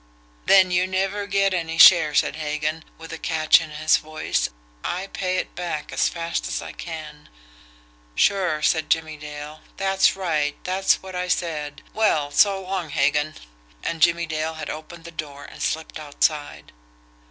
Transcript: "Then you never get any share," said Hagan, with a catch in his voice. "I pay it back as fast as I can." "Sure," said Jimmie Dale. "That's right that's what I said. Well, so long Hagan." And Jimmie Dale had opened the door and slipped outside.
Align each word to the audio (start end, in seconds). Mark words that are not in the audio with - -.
"Then 0.47 0.71
you 0.71 0.87
never 0.87 1.27
get 1.27 1.53
any 1.53 1.77
share," 1.77 2.15
said 2.15 2.37
Hagan, 2.37 2.83
with 2.97 3.13
a 3.13 3.19
catch 3.19 3.61
in 3.61 3.69
his 3.69 3.97
voice. 3.97 4.49
"I 4.83 5.05
pay 5.13 5.37
it 5.37 5.53
back 5.53 5.93
as 5.93 6.09
fast 6.09 6.47
as 6.47 6.59
I 6.59 6.71
can." 6.71 7.29
"Sure," 8.15 8.63
said 8.63 8.89
Jimmie 8.89 9.17
Dale. 9.17 9.61
"That's 9.77 10.15
right 10.15 10.55
that's 10.63 11.03
what 11.03 11.13
I 11.13 11.27
said. 11.27 11.83
Well, 11.93 12.31
so 12.31 12.59
long 12.63 12.89
Hagan." 12.89 13.35
And 13.83 14.01
Jimmie 14.01 14.25
Dale 14.25 14.55
had 14.55 14.71
opened 14.71 15.03
the 15.03 15.11
door 15.11 15.45
and 15.45 15.61
slipped 15.61 15.99
outside. 15.99 16.71